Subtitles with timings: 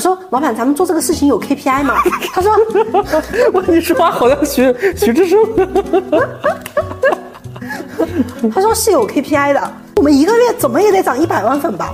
[0.00, 1.96] 我说老板，咱们做这个事情有 KPI 吗？
[2.32, 2.50] 他说，
[3.52, 5.38] 我你说话好像徐徐志胜。
[8.50, 11.92] 他说是有 KPI 的，我们一个月怎么也得涨一百万粉吧？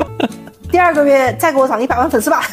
[0.71, 2.45] 第二个月再给我涨一百万粉丝吧。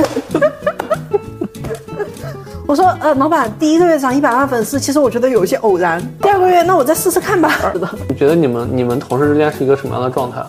[2.66, 6.02] 我说呃，老板，第一个月涨一百万粉丝，其实我觉得有一些偶然。
[6.20, 7.60] 第二个月，那我再试试看吧。
[7.74, 10.44] 是的你觉得你们你们同事之间是一个什么样的状态？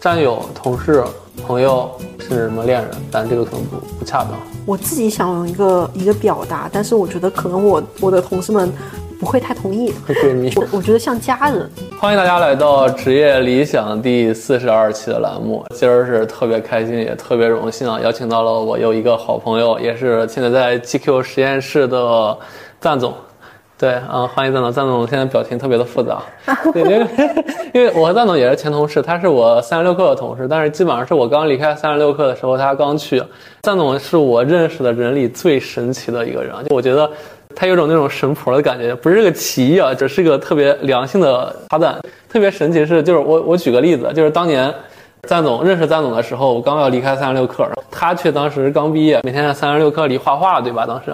[0.00, 1.04] 战友、同事、
[1.50, 1.90] 朋友，
[2.20, 2.90] 甚至什么恋人？
[3.10, 4.30] 但这个可能不不恰当。
[4.64, 8.72] 我自己想用一个一个表达，但是我觉得可能我我的同事们。
[9.18, 11.70] 不会太同意，闺蜜，我我觉得像家人。
[11.98, 22.34] 欢迎大家来到职业理想第四十二期的栏目，今儿是特别开心，也特别荣幸啊，邀请到了我有一个好朋友，也是现在在 GQ 实验室的
[22.80, 23.12] 赞总。
[23.80, 26.22] 对，嗯，欢迎赞总，赞总现在表情特别的复杂，
[26.76, 27.06] 因为
[27.72, 33.22] 因为我和赞总也是前同事，他是我三十六课的同事，但是基本上是我刚离开三十六课的时候，他刚去。
[33.62, 37.10] 赞总是我认识的人里最神奇的一个人，就我觉得。
[37.56, 41.98] 他有种那种神婆的感觉，不是个奇异啊，只是个特别良性的夸赞。
[42.28, 44.72] 特别神奇是，就是我我举个例子，就是当年，
[45.26, 50.86] 赞总认识赞总的时候，我刚要离开三十六课，他却当时刚毕业，每天在三十六课里画画，对吧？
[50.86, 51.12] 当时。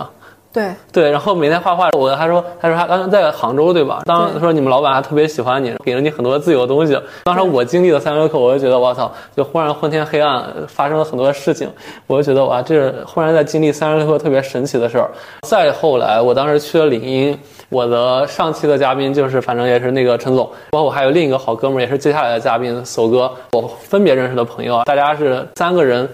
[0.52, 4.00] 对对，然后每天画画，我他说他说他当时在杭州对吧？
[4.06, 6.98] 当时说你们老板还特别喜欢你，给了你很多自由的东西。
[7.25, 11.70] 当时我经历了三十六课，我就觉得我操，就忽然昏天黑暗，发生了很多事情，
[12.06, 15.11] 我就觉得哇，这是忽然在经历三十六课特别神奇的事儿。
[15.42, 17.38] 再后来，我当时去了领英，
[17.69, 26.08] 我的上期的嘉宾就是反正也是那个陈总，包括我还有另一个好哥们儿，也是接下来的嘉宾叟哥，我分别认识的朋友啊，大家是三个人。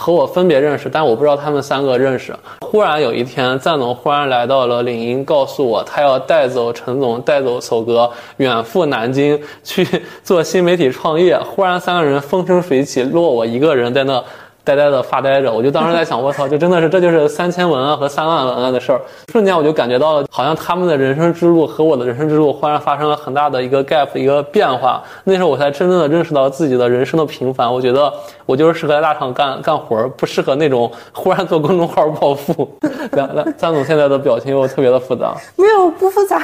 [0.00, 2.32] 和我分别认识，但我不知道他们三个认识。
[2.60, 9.84] 忽然有一天，赞总忽然来到了领英，告诉我他要带走陈总，带走首哥，远赴南京去
[10.22, 11.36] 做新媒体创业。
[11.36, 14.22] 忽然三个人风生水起，落我一个人在那。
[14.68, 19.00] 呆呆的发呆着，我就当时在想，我操，就真的是这就是三千文案和三万文案的事儿。
[19.32, 25.02] 瞬间我就感觉到了，好像他们的人生之路和我的人生之路忽然发生了很大的一个 gap，一个变化。
[25.24, 27.72] 那时候我才真正的认识到自己的人生的平凡。
[27.72, 28.12] 我觉得
[28.44, 32.68] 我就是适合在大厂干干活，不适合那种忽然做公众号暴富。
[33.12, 36.42] 来来，张总现在的表情又特别的复杂，没有不复杂。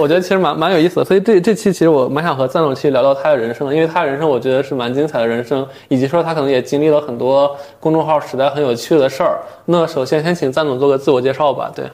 [0.00, 7.17] 我觉得其实蛮蛮有意思的，所以这这期其实我蛮想和赞总去聊聊他的人生的，因为他的人生我觉得是蛮精彩的人生，以及说他可能也经历了很。
[7.18, 9.40] 多公众号时代很有趣的事儿。
[9.64, 11.70] 那首先先请赞总做个自我介绍吧。
[11.74, 11.90] 对，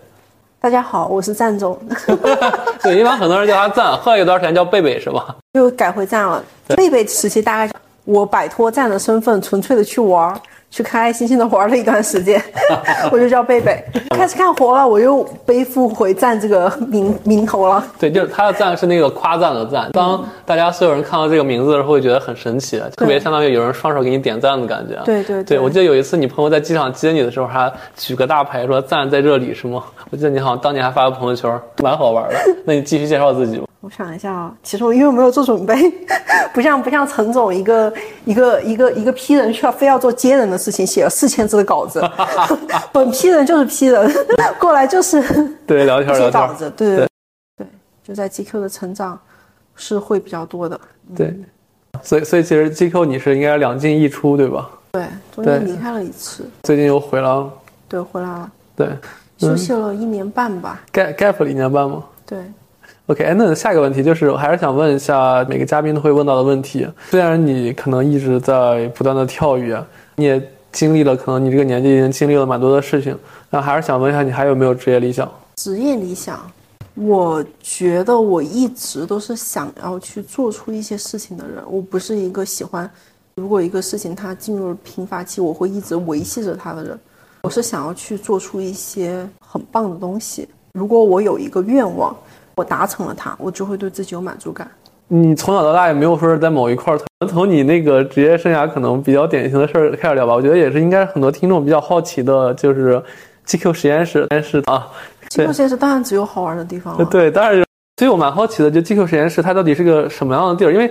[0.60, 1.78] 大家好，我是赞总。
[2.82, 5.34] 对，一般很多人叫他赞，后来有段时间叫贝贝是吧？
[5.58, 6.44] 又改回赞了。
[6.76, 7.72] 贝贝时期大概
[8.04, 10.38] 我摆脱赞的身份，纯粹的去玩。
[10.74, 12.42] 去开开心心的玩了一段时间，
[13.12, 13.80] 我就叫贝贝。
[14.10, 17.84] 开始干活了，我又背负回赞这个名名头了。
[17.96, 19.88] 对，就是他的赞是那个夸赞的赞。
[19.92, 25.00] 当大家所有人看到这个名字的时候，会觉得很神奇，特别相当于有人双手给你点赞的感觉。
[25.04, 29.84] 对对对，我记得有一次你朋友在机场接你的时候，还举个大牌说赞在这里是吗？
[30.10, 32.34] 我记得你好像当年还发个朋友圈，蛮好玩的。
[32.64, 33.66] 那你继续介绍自己吧。
[33.84, 35.74] 我想一下啊，其实我因为没有做准备，
[36.54, 37.92] 不像不像陈总一个
[38.24, 42.02] 一个一个一个批人需要非要做接人的事情，写了四千字的稿子，
[42.90, 44.10] 本批人就是批人，
[44.58, 45.22] 过来就是
[45.66, 47.08] 对聊天聊稿子，对对
[47.58, 47.66] 对，
[48.02, 49.20] 就在 GQ 的成长
[49.76, 50.80] 是会比较多的，
[51.14, 51.38] 对，
[52.02, 54.70] 所以所以其实 GQ 你是应该两进一出对吧？
[54.92, 57.52] 对，中间离开了一次，最近又回来了，
[57.86, 58.88] 对，回来了，对，
[59.36, 62.02] 休息了一年半吧，gap gap 了一年半吗？
[62.24, 62.38] 对。
[63.06, 66.88] OK，那下一个问题就是，我还是想问一下每个嘉宾都会问到的问题。
[67.10, 69.78] 虽然你可能一直在不断的跳跃，
[70.16, 70.42] 你也
[70.72, 73.14] 经历了，可能你这个年纪已经经历了蛮多的事情，
[73.50, 75.30] 那还是想问一下，你还有没有职业理想？
[75.56, 76.50] 职业理想，
[76.94, 81.62] 我觉得我一直都是想要去做出一些事情的人。
[81.68, 82.90] 我不是一个喜欢，
[83.36, 86.98] 如果一个事情它进入了贫乏期，我会一直维系着它的人。
[87.42, 90.48] 我是想要去做出一些很棒的东西。
[90.72, 92.16] 如果我有一个愿望。
[92.56, 94.68] 我达成了它，我就会对自己有满足感。
[95.08, 96.98] 你从小到大也没有说是在某一块儿，
[97.28, 100.32] 从你那个职业生涯可能比较典型的事儿开始聊吧。
[100.32, 103.00] 我觉得也是应该很多听众比较好奇的，就是
[103.46, 104.88] GQ 实验室，实验室啊
[105.28, 107.04] ，GQ 实验室当然只有好玩的地方了。
[107.04, 107.62] 对，当然，
[107.98, 110.72] 所以我蛮好奇的，就 GQ 实验室它到底是个什么样的地儿？
[110.72, 110.90] 因为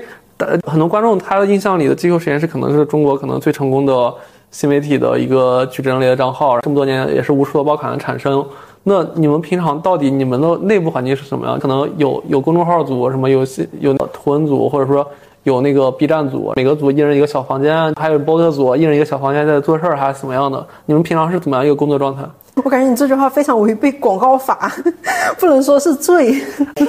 [0.67, 4.13] 很多观众他的印象里的 GQ 实验室可能是中国可能最成功的
[4.51, 8.45] 新媒体的一个矩阵类的账号，这么多年也是无数的爆款的产生。
[8.83, 11.57] 那你们平常到底你们的内部环境是什么样？
[11.57, 13.45] 可能有有公众号组，什么有
[13.79, 15.05] 有图文组，或者说
[15.43, 20.65] 有那个 B 站组，每个组一人一个小房间，还有播客组，一人一个小房间在做事儿，还是怎么样的？
[20.85, 22.23] 你们平常是怎么样一个工作状态？
[22.63, 24.71] 我感觉你这句话非常违背广告法，
[25.39, 26.39] 不能说是罪。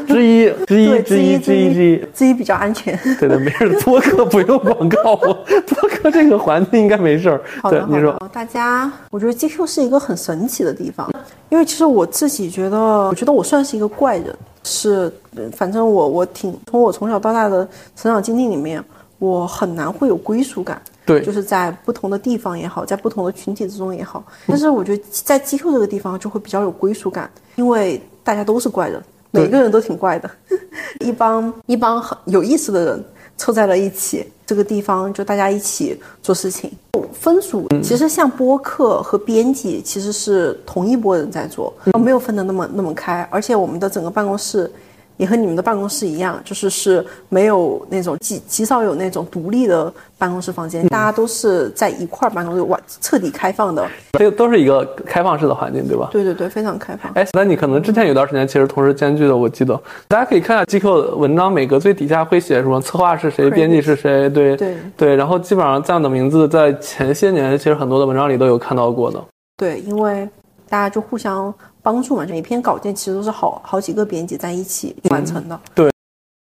[0.07, 2.99] 之一，之一，对，之一，之一，之一，之一比较安全。
[3.19, 3.71] 对的，没事。
[3.81, 7.41] 播客不用广告，播客这个环境应该没事儿。
[7.63, 8.13] 好的，对，你说。
[8.33, 11.11] 大家，我觉得 GQ 是一个很神奇的地方，
[11.49, 18.85] 因为其实我自己觉得，我觉得我算是一个怪人，是，呃反正我我挺从我从小到大的成长经历里面，
[19.19, 20.81] 我很难会有归属感。
[21.07, 30.31] 对就是在不同的地方也好，在不同的群体之中也好，但是我觉得在 GQ 这个地方就会比较有归属感，因为大家都是怪人，每个人都挺怪的，
[31.01, 33.05] 一帮一帮很有意思的人
[33.37, 36.73] 凑在了一起，这个地方就大家一起做事情。
[37.13, 41.73] 分组其实像播客和编辑其实是同一波人在做，
[42.03, 44.71] 没有分得那么那么开，而且我们的整个办公室。
[45.17, 53.87] 也和你们的办公室一样，就是是没有那种极极少有那种独立的办公室房间，大家都是在一块儿办公室，完彻底开放的。
[54.19, 56.09] 这个都是一个开放式的环境，对吧？
[56.11, 57.13] 对对对，非常开放。
[57.15, 69.23] 哎，那你可能之前有段时间其实同时兼具的，我记得大家可以看下 GQ 的文章，每个最底下会写什么策划是谁，编辑是谁，对对对，然后基本上这样的名字在前些年其实很多的文章里都有看到过的。
[69.57, 70.29] 对，因为
[70.69, 75.61] 大家就互相帮助嘛，就一篇稿件其实都是好好几个编辑在一起完成的。
[75.75, 75.91] 对，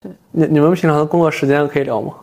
[0.01, 2.15] 对你你们平常的工作时间可以聊吗？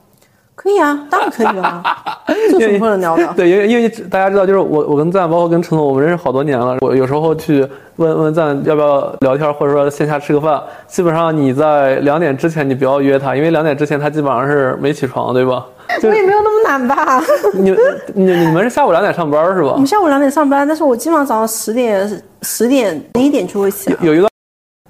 [0.56, 1.84] 可以啊，当然可以了，
[2.26, 3.34] 这有什么不能聊的？
[3.36, 6.78] 对，因为因为大家知道，就是我我跟赞，包括跟陈总，我们认识好多年了。
[6.82, 7.68] 我有时候去
[7.98, 15.66] 问问赞要不要聊天，或者说线下吃个饭，基本上你在两点之前你不要约他，因为两点之前他基本上是没起床，对吧？
[16.02, 17.24] 就 我也没有那么懒吧？
[17.54, 17.72] 你
[18.14, 19.78] 你你们是下午两点上班是吧我？
[19.78, 23.98] 们下午两点上班，但是我基本上早上十点、十点、十一点就会起来。
[24.02, 24.30] 有一段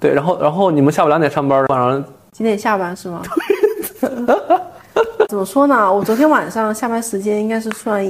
[0.00, 3.22] 对，然后然后你们下午两点上班，晚上几点下班是吗？
[5.28, 5.92] 怎么说呢？
[5.92, 8.04] 我昨天晚上下班时间应该是算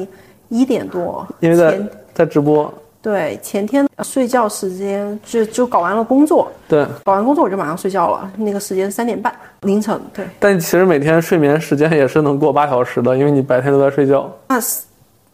[0.48, 1.80] 一点多，因为在
[2.14, 2.72] 在直播，
[3.06, 6.84] 对前天睡觉时间就就搞完了工作，对。
[7.04, 9.96] 搞完工作我就马上睡觉了，那个时间三点半凌晨。
[10.12, 14.28] 对，但其实每天睡眠时间也是能过八小时的，因为你白天都在睡觉。
[14.48, 14.60] 那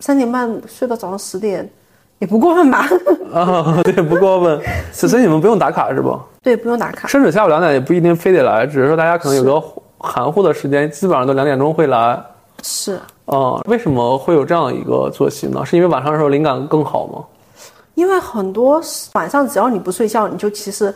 [0.00, 1.66] 三点半睡到早上十点，
[2.18, 2.86] 也不过分吧？
[3.32, 4.60] 啊， 对，不过分。
[4.92, 6.20] 所所以你们不用打卡是吧？
[6.42, 7.08] 对，不用打卡。
[7.08, 9.58] 甚至下午两点也不一定非得来，只是说大家可能有个
[9.96, 12.22] 含糊的时间，基本上都两点钟会来。
[12.62, 15.64] 是嗯，为什么会有这样一个作息呢？
[15.64, 17.24] 是因为晚上的时候灵感更好吗？
[17.94, 18.82] 因为很多
[19.14, 20.94] 晚上只要你不睡觉，你就其实。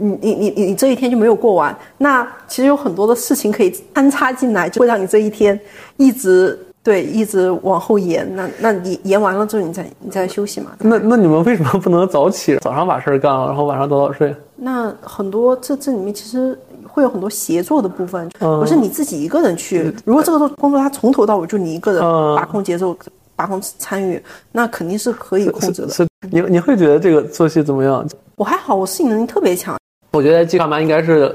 [0.00, 5.58] 你你你你你这一天就没有过完，那其实有很多的事情可以安插进来，就会让你这一天
[5.96, 8.24] 一直对一直往后延。
[8.36, 10.70] 那那你延完了之后，你再你再休息嘛。
[10.78, 14.32] 那那你们为什么不能早起，早上把事儿干了，然后晚上早早睡？
[14.54, 16.56] 那很多这这里面其实
[16.86, 19.92] 会有很多协作的部分，嗯不是你自己一个人去。
[20.04, 22.96] 如果这个工作它从头到尾就你一个人嗯把控节奏、
[23.38, 24.20] 把控参与，
[24.50, 25.90] 那肯定是可以控制的。
[25.90, 28.04] 是你你会觉得这个作息怎么样？
[28.34, 29.78] 我还好，我适应能力特别强。
[30.10, 31.32] 我觉得技上班应该是，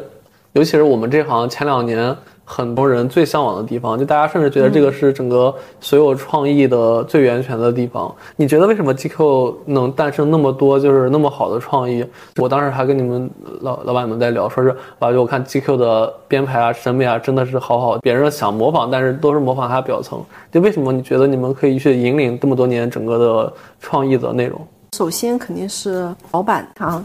[0.52, 2.14] 尤其是我们这行前两年
[2.46, 8.14] 很多人最向往的地方，就大家甚至觉得这个是整个所有创意的最源泉的地方。
[8.36, 12.06] 你觉得为什么 GQ 能诞生那么多就是那么好的创意？
[12.38, 13.30] 我当时还跟你们
[13.62, 20.22] 老老板们在聊，说是哇，就我看 GQ 的编排啊、审美啊，真的是好好，别人想模仿，但是都是模仿它表层。
[20.52, 24.60] 就为什么你觉得你们可以去引领这么多年整个的创意的内容？
[24.94, 27.04] 首先肯定是老板他，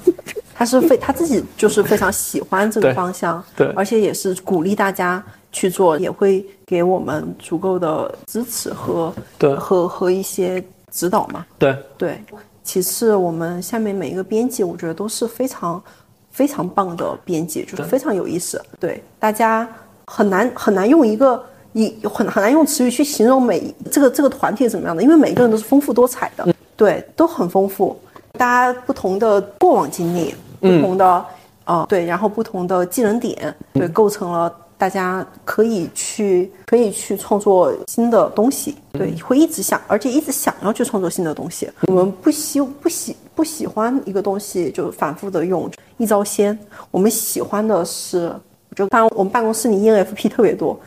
[0.55, 3.67] 他是非他自己就是非常喜欢这个方向，对。
[3.69, 9.55] 而且也是鼓励大家去做，也会给我们足够的支持和对。
[9.55, 10.63] 和和一些
[10.93, 11.47] 指导嘛。
[11.59, 12.23] 对，对，
[12.63, 15.83] 其次我们下面每一个编辑，我觉得都是非常
[16.31, 18.63] 非常棒的编辑，就是非常有意思。
[18.79, 19.67] 对，大家
[20.07, 21.43] 很难很难用一个
[21.73, 26.47] 以很很难用词语去形容每这个这个团体是怎么样的，因为每个人都是丰富多彩的，
[26.79, 27.95] 对，都很丰富，
[28.33, 31.25] 大家不同的过往经历，不同的
[31.65, 34.51] 呃对，然后不同的技能点，对，构成了。
[34.81, 41.69] 大家可以去，可以去创作新的东西，对，会一直想，而且一直想要去创作新的东西。
[41.89, 46.57] 我们不喜不喜不喜欢一个东西就反复的用一招鲜，
[46.93, 48.33] 我们喜欢的是，
[48.79, 50.79] 就当然我们办公室里 ENFP 特别多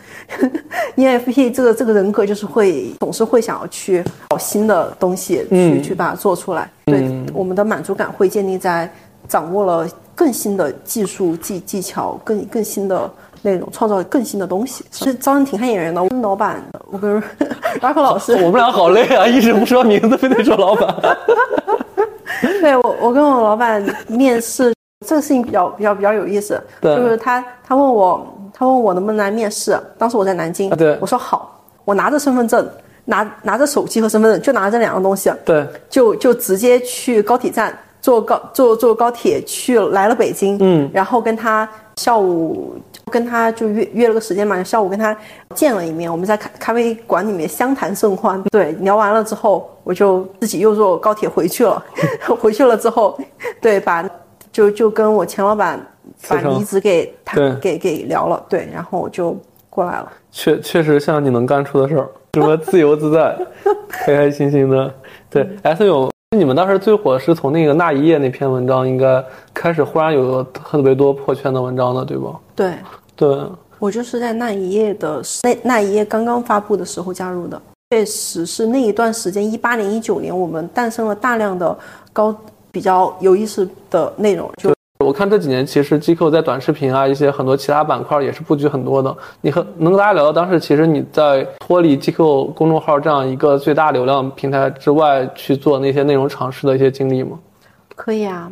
[0.95, 6.71] ，ENFP 这个这个人格就是会总是会想要去找新的东西去、去把它做出来。
[6.85, 8.89] 对，我们的满足感会建立在
[9.27, 13.11] 掌握了更新的技术技技巧，更更新的。
[13.43, 16.03] 内容创造更新的东西，其实招人挺看眼缘的。
[16.03, 17.19] 我跟老板，我跟
[17.81, 20.95] Rocco 老师，我们俩好累啊，一直不说名字，非得说老板。
[22.61, 24.71] 对我，我跟我老板面试，
[25.05, 26.61] 这个事情比较比较比较有意思。
[26.81, 29.77] 就是他他问我，他问我能不能来面试。
[29.97, 30.97] 当时我在南京，啊对。
[31.01, 32.67] 我说好，我拿着身份证，
[33.05, 41.67] 拿拿着手机和身份证，就拿着这两样东西，对，就就直接去高铁站坐高坐坐高铁去来了北京，嗯，然后跟他
[41.97, 42.75] 下午
[43.11, 45.15] 跟他就约约了个时间嘛，下午跟他
[45.55, 51.83] 见了一面，我们在咖咖啡馆里面相谈甚欢，对，聊完了之后，我就自己又坐高铁回去了，
[52.39, 53.17] 回去了之后，
[53.59, 54.07] 对，把
[54.51, 55.79] 就就跟我前老板
[56.27, 59.35] 把离职给对谈给给聊了，对，然后我就
[59.69, 60.11] 过来了。
[60.31, 63.37] 确确实像你能干出的事儿，什么自由自在，
[63.87, 64.93] 开开心心的。
[65.29, 72.39] 对，S 勇，你们当时最火是从那个那一页那篇文章应该开始，忽然有特别多破圈的文章的，对吧？
[72.55, 72.73] 对，
[73.15, 73.37] 对，
[73.79, 81.77] 我就是在那一页的那那一页刚刚发布的时候加入的，确实是那一段时间，一八年、一九年，我们诞生了大量的
[82.13, 82.35] 高
[82.71, 89.15] 比较有意思的内容，就我看这几年其实 GQ 在短视频啊一些很多其他板块也是布局很多的。
[89.41, 97.39] 你和能跟大家聊聊当时其实你在脱离 GQ 公众号这样一个最大流量平台之外去做那些内容尝试的一些经历吗？
[97.95, 98.51] 可以啊。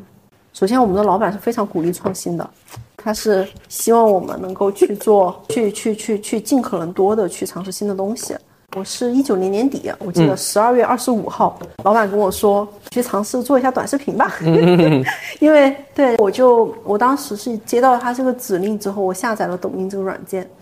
[0.51, 2.49] 首先，我们的老板是非常鼓励创新的，
[2.97, 8.35] 他是希望我们能够去做，去去去去尽可能多的去尝试新的东西。
[8.75, 14.31] 我是一九年年底，我记得十二月二十五号，老板跟我说去尝试做一下短视频吧，
[15.39, 20.47] 因为对我就我当时是接到了他这个指令之后，我下载了抖音这个软件。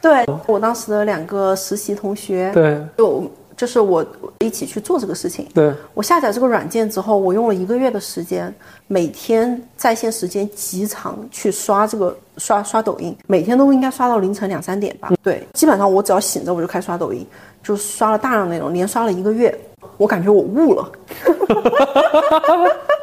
[0.00, 2.80] 对我当时的两个实习同学，对。
[2.96, 4.06] 就就是我
[4.38, 5.48] 一起去做这个事情。
[5.52, 8.54] 对，我下载这个软件之后，我用了一个月的时间，
[8.86, 15.10] 每天在线时间极长，去刷这个刷刷抖音，每天都应该刷到凌晨两三点吧。
[15.24, 17.26] 对，基本上我只要醒着我就开始刷抖音，
[17.60, 19.52] 就刷了大量内容，连刷了一个月，
[19.96, 20.92] 我感觉我悟了。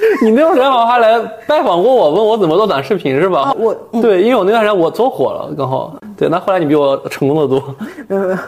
[0.22, 3.40] 你那段时间好像还来拜访过我，问我怎么做短视频是吧？
[3.40, 5.94] 啊，我嗯， 对，因为我那段时间我做火了，刚好。
[6.16, 7.62] 对，那后来你比我成功的多。
[8.08, 8.38] 没有没有，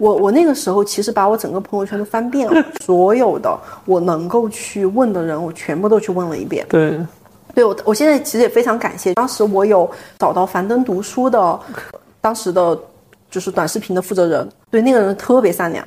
[0.00, 6.66] 我我那个时候其实把我整个朋友圈都翻遍了，所有的我能够去问的人，我全部都去问了一遍。
[6.68, 6.98] 对，
[7.54, 11.60] 对我，我现在其实也非常感谢，当时我有找到樊登读书的，
[12.20, 12.76] 当时的
[13.34, 15.84] 就是短视频的负责人，对那个人特别善良，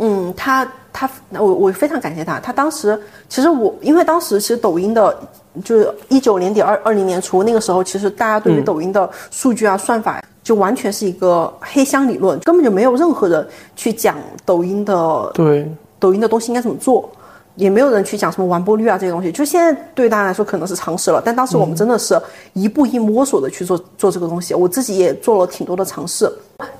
[0.00, 5.18] 嗯，他他我我非常感谢他，他当时其实我因为当时其实抖音的，
[5.64, 15.66] 就是一九年底二二零年初那个时候，其实大家对于抖音的数据啊算法就完全是一个黑箱理论，根本就没有任何人去讲抖音的对，
[15.98, 17.10] 抖音的东西应该怎么做，
[17.60, 19.30] 也没有人去讲什么完播率啊这些东西。
[19.30, 22.18] 就现在对大家来说可能是常识了，但当时我们真的是
[22.54, 24.54] 一步一摸索的去做做这个东西。
[24.54, 26.30] 我自己也做了挺多的尝试，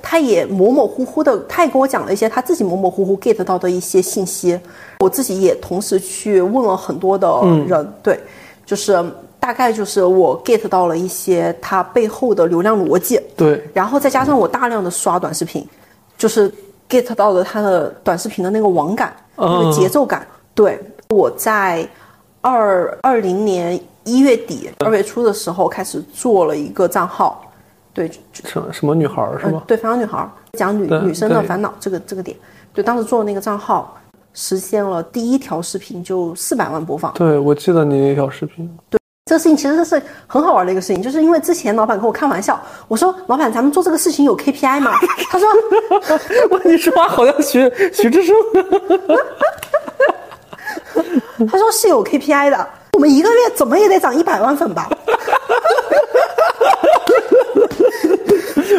[0.01, 4.59] 他也模模糊糊的，他也跟我讲了一些他自己模模糊糊 get 到的一些信息。
[4.99, 7.27] 我自己也同时去问了很多的
[7.67, 8.19] 人，对，
[8.65, 9.03] 就是
[9.39, 13.21] 大概就是我 get 到了一些他背后的流量逻辑。
[13.37, 15.67] 对，然后再加上我大量的刷短视频，
[16.17, 16.51] 就是
[16.89, 20.25] get 到了它的短视频的那个网感、那个节奏感。
[20.53, 20.79] 对，
[21.09, 21.87] 我在
[22.41, 27.51] 二二零年一月底、二月初的时候开始做了一个账号，
[27.93, 29.59] 对，就什什么女孩是吧？
[29.59, 32.35] 嗯对，烦恼女孩讲女女生的烦恼这个这个点，
[32.73, 33.97] 对，当时做的那个账号，
[34.33, 37.13] 实现了第一条视频就四百万播放。
[37.13, 38.69] 对，我记得你那条视频。
[38.89, 44.91] 对这个事情其实是很好玩的一个事情，就是因为之前老板跟我开玩笑，我说老板咱们做这个事情有 KPI 吗？
[45.31, 45.47] 他说
[46.51, 48.35] 哇，你说话好像徐徐志胜。
[51.51, 54.89] 他说是有 KPI 的，我们一个月怎么也得涨一百万粉吧？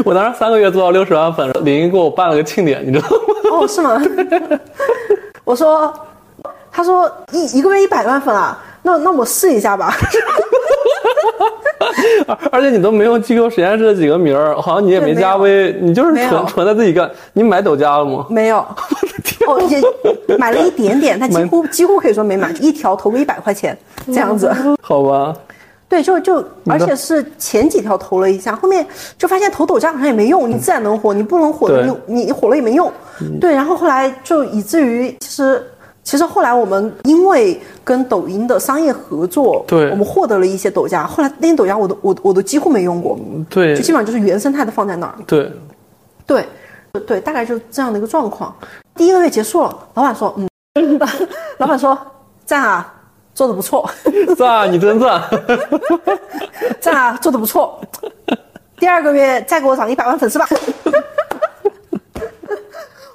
[0.05, 3.17] 我当时三个月做到六十万粉，李英给我办了个庆典，你知道吗？
[3.53, 4.03] 哦，是吗？
[5.45, 5.93] 我说，
[6.71, 9.95] 他说一一个月一百万粉啊，那那我试一下吧。
[12.27, 17.11] 而而且你都没用 GQ 实验室的几个名儿，好像你也没加微，你就是纯纯的自己干。
[17.33, 18.27] 你买抖加了吗？
[18.31, 18.65] 没有，
[19.47, 19.81] 哦，也
[20.39, 24.53] 买了一点点，但几乎几乎可以说没买，一条投个一百块钱这样子。
[24.81, 25.35] 好吧，
[25.89, 28.87] 对，就就而且是前几条投了一下，后面
[29.19, 32.91] 就发现投抖加好像也没用，你自然能火，你不能火，对你你火了也没用。
[33.41, 35.63] 对，然后后来就以至于其实。
[36.05, 41.07] 其实后来我们因为跟抖音的商业合作，对我们获得了一些抖加。
[41.07, 43.17] 后来那些抖加我都我我都几乎没用过，
[43.49, 45.15] 对就基本上就是原生态的放在那儿。
[45.29, 45.49] 对，
[46.27, 46.45] 对，
[47.01, 48.55] 对，大概就这样的一个状况。
[48.95, 50.35] 第一个月结束了，老板说，
[50.75, 50.99] 嗯，
[51.59, 51.99] 老板说
[52.45, 52.95] 赞啊，
[53.35, 53.89] 做的不错，
[54.37, 55.23] 赞啊，你真赞。
[56.81, 57.81] 赞啊，做的不错。
[58.79, 60.47] 第二个月再给我涨一百万粉丝吧。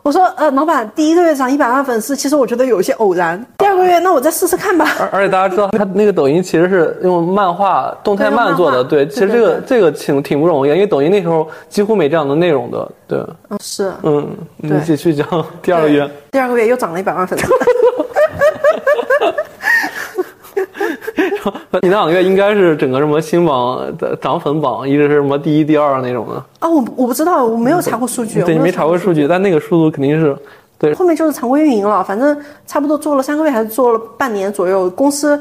[0.08, 3.38] 我说，呃，老板，第一个月涨一百万粉丝，其实我觉得有一些偶然。
[3.58, 4.88] 第二二个月，那我再试试看吧。
[5.02, 15.28] 而而且大家知道，他那个抖音其实是用漫画动态漫做的，对，其实这个这个挺挺不容易，因为抖音那时候几乎没这样的内容的，对，嗯，是，嗯，你继续讲
[15.62, 17.46] 第二个月，第二个月又涨了一百万粉丝。
[21.82, 26.70] 你那两个月应该是整个什么新榜的涨粉榜，一直是什么第一、第二那种的啊？
[26.70, 28.42] 我我不知道，我没有查过数据。
[28.42, 30.36] 对，你没查过数据，但那个速度肯定是
[30.78, 30.94] 对。
[30.94, 34.90] 后面就是常规运营了，反正差不多做了三个月，还是做了半年左右。
[34.92, 35.40] 公司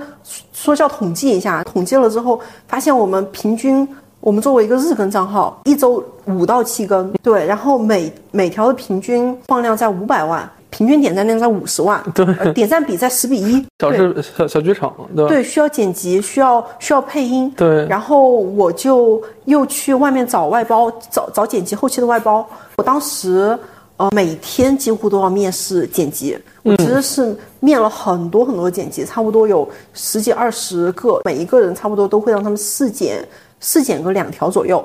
[0.52, 3.86] 说叫统计一下，统计了之后发现我们平均，
[4.20, 10.48] 我们作为一个日更账号，一周五到七更，对，然后每每条的平均放量在五百万。
[10.76, 13.64] 平均点赞量在五十万，对，点赞比在十比一。
[13.80, 17.86] 小视小小剧场，对对，需要剪辑，需要需要配音，对。
[17.86, 22.46] 然后我就又去外面找外包，找找剪辑后期的外包。
[22.76, 23.58] 我当时
[23.96, 33.26] 呃每天几乎都要面试剪辑，我其实是面了很多很多剪辑，差不多有十几二十个，每一个人差不多都会让他们试剪
[33.60, 34.84] 试剪个两条左右。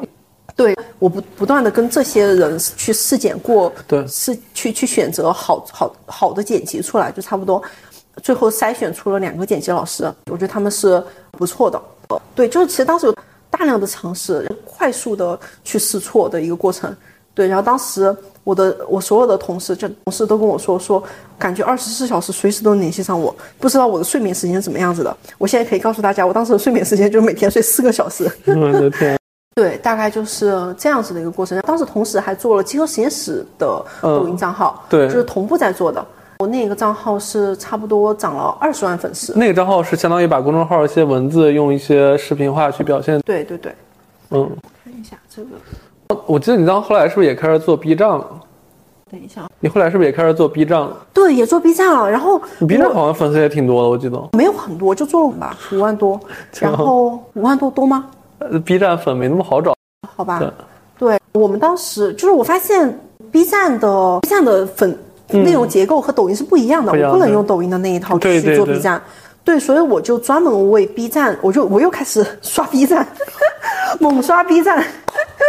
[0.55, 7.61] 对，我不不断的跟这些人去试剪过，对，是去去选择好好好的剪辑出来，就差不多，
[8.21, 11.81] 最后筛选出了两个剪辑老师，我觉得他们是不错的。
[12.35, 13.15] 对，就是其实当时有
[13.49, 16.95] 大量的尝试，快速的去试错的一个过程。
[17.33, 21.01] 对，然后当时我的我所有的同事就同事都跟我说说，
[21.39, 25.15] 感觉二十四小时随时都能联系上我，不知道我的睡眠时间是怎么样子的。
[25.37, 28.29] 我现在可以告诉大家，我当时的睡眠时间就是每天睡四个小时。
[28.45, 29.20] 我的天。
[29.53, 31.59] 对，大概就是这样子的一个过程。
[31.61, 36.03] 当时同时还做了集合实验室的抖音账号，对，就是同步在做的。
[36.39, 39.37] 我那个账号是差不多涨了二十万粉丝。
[39.37, 43.19] 那个账号是相当于把公众号一些文字用一些视频化去表现。
[43.21, 43.75] 对对对，
[44.29, 44.49] 嗯。
[44.83, 45.49] 看一下这个。
[46.25, 48.25] 我记得你当后来是不是也开始做 B 站了？
[49.11, 50.95] 等一下，你后来是不是也开始做 B 站了？
[51.13, 52.09] 对，也做 B 站了。
[52.09, 54.29] 然后你 B 站好像粉丝也挺多的，我记得。
[54.31, 56.19] 没有很多，就做了吧，五万多。
[56.59, 58.05] 然后五万多多吗？
[58.49, 59.73] 呃，B 站粉没那么好找。
[60.15, 60.41] 好吧，
[60.97, 62.99] 对我们当时就是我发现
[63.31, 64.97] B 站的 B 站的粉
[65.29, 69.01] 内容结构和抖音是不一样的，我不能用抖音的那一套去做 B 站，
[69.43, 73.07] 对，所以我就专门为 B 站，我就我又开始 刷 B 站，
[73.99, 74.83] 猛刷 B 站，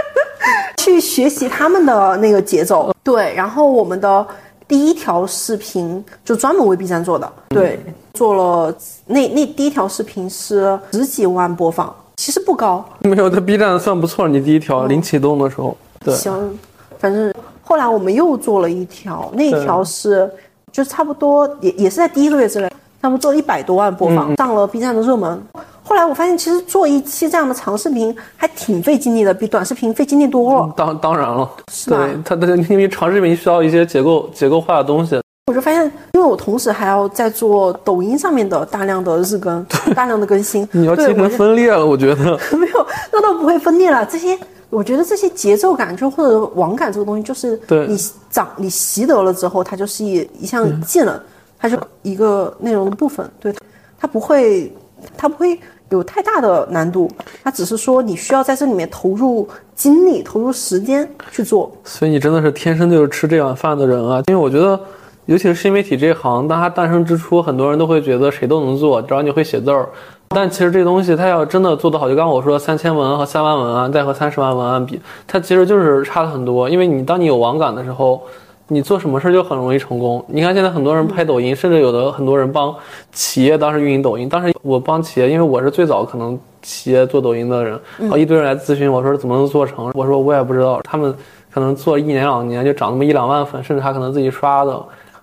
[0.78, 4.26] 去学习他们的那个节奏，对，然后我们的
[4.68, 7.78] 第一条视频就专门为 B 站做的，对，
[8.14, 8.74] 做了
[9.06, 11.94] 那那第一条视频是十几万播放。
[12.16, 14.28] 其实不高，没有在 B 站算不错。
[14.28, 16.58] 你第一条零启动的时候，对，行，
[16.98, 20.30] 反正后来我们又做了一条，那条是
[20.70, 22.70] 就差不多也也是在第一个月之内，
[23.00, 25.42] 他们做了一百多万播放，上了 B 站的热门。
[25.84, 30.72] 后来我发现，其实做一期这样的长视频还挺费精力的，比短视频费精力多了。
[30.76, 35.20] 当当然了，是对，它的因为长视频需要一些结构结构化的东西。
[35.46, 40.66] 我就发现，因为我同时还要在做抖音上面的大量的日更，大量的更新。
[40.70, 44.06] 你要精神分裂了，我觉得 没有，那倒不会分裂了。
[44.06, 44.38] 这些，
[44.70, 47.98] 我觉得这些节奏感就或者网感这个东西，就是你
[48.30, 51.20] 长你习得了之后，它就是一一项技能，
[51.58, 53.28] 它是一个内容的部分。
[53.40, 53.52] 对，
[53.98, 54.72] 它不会，
[55.16, 57.10] 它不会有太大的难度，
[57.42, 61.76] 它只是说你需要在这里面投入精力、投入时间去做。
[61.82, 64.22] 所以你真的是天生就是吃这碗饭的人啊！
[64.28, 64.78] 因为我觉得。
[65.26, 69.88] 尤其是新媒体这一行，当它诞生之初，很多人都会觉得谁都能做，只要你会写字儿。
[70.30, 76.68] 但其实这东西，它要真的做得好，就刚我说三千文和三万文案，再和三十万文案比，它其实就是差了很多。
[76.68, 78.20] 因为你当你有网感的时候，
[78.66, 80.24] 你做什么事儿就很容易成功。
[80.26, 82.74] 你看现在很多人拍抖音，甚至有的很多人帮
[83.12, 84.28] 企业当时运营抖音。
[84.28, 91.14] 当时我帮企业，因为我是最早可能企业做抖音的人，然后一堆人来咨询我说怎么能做成，我说我也不知道，他们
[91.52, 94.82] 可能做一年两年就涨那么一两万粉，甚至他可能自己刷的。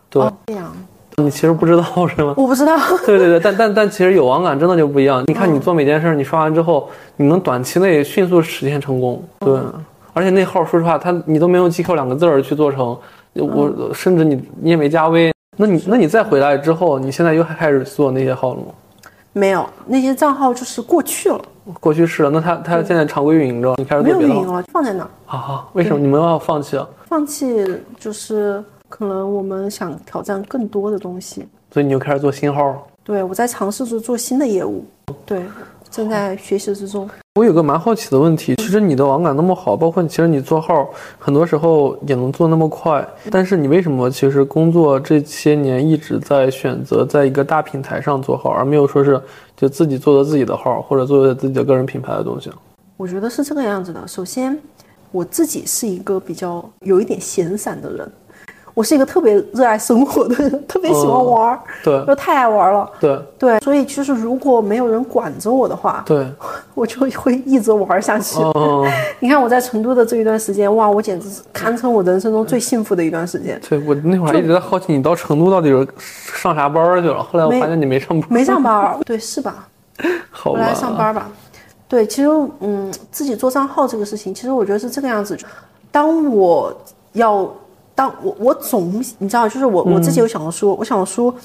[0.09, 0.71] 对，这样，
[1.17, 2.33] 你其实不知道 是吗？
[2.37, 2.77] 我不知道。
[3.05, 5.23] 对对对，但但但其实有网感真的就不一样。
[5.27, 9.23] 你看你做每件事，你刷完之后，你能短期内迅速实现成功。
[9.39, 9.59] 对，
[10.13, 12.97] 而且那号说实话，他你都没用 GQ 两个字儿去做成，
[13.33, 18.67] 我甚至你你也没加微，那你那你再回来之后，你现在又开始做那些号了吗？
[19.33, 21.39] 没有，那些账号就是过去了。
[21.79, 25.07] 过去式了，那他他现在常规运营着，你开始没有运营了，放在那。
[25.27, 26.87] 啊，为什么你们要放弃啊？
[27.07, 27.63] 放弃
[27.99, 28.63] 就是。
[28.89, 32.85] 可能我们想挑战更多的东西，所以你就开始做新号。
[33.03, 34.83] 对，我在尝试着做新的业务。
[35.25, 35.43] 对，
[35.89, 37.09] 正在学习之中。
[37.35, 49.21] 我有个蛮好奇的问题，其实你的网感那么好，包括其实你做号，很多时候也能做那么快，但是你为什么其实工作这些年一直在选择在一个大平台上做号，而没有说是
[49.55, 52.51] 就自己做的自己的号，或者做自己的个人品牌的东西？
[52.97, 54.05] 我觉得是这个样子的。
[54.07, 54.59] 首先，
[55.11, 58.11] 我自己是一个比较有一点闲散的人。
[58.79, 62.89] 我是一个特别热爱生活的人， 特别喜欢玩儿，对就太爱玩了。
[62.97, 66.25] 对对，所以就是如果没有人管着我的话，对，
[66.73, 68.39] 我就会一直玩下去。
[68.41, 68.87] 哦，
[69.19, 73.59] 你看我在成都的这一段时间，哇，我简直是堪称我人生中最幸福的一段时间。
[73.67, 75.85] 对我那会儿一直在好奇你到成都到底是
[76.41, 79.67] 上啥班儿去了，后来我发现你没上班，没上班儿，对，是吧？
[80.31, 81.29] 好吧，回来上班吧。
[81.89, 82.29] 对，其实
[82.61, 85.37] 嗯，自己做账号这个事情，其实我觉得是这个样子。
[85.91, 86.73] 当我
[87.11, 87.45] 要，
[87.99, 91.35] 当我我总你知道，就是我我自己有小红书，我小红书